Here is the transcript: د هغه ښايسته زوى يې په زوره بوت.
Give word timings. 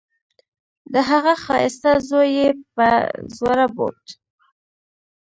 د 0.93 0.95
هغه 1.09 1.33
ښايسته 1.43 1.91
زوى 2.07 2.27
يې 2.37 2.47
په 2.75 2.87
زوره 3.37 3.67
بوت. 3.75 4.03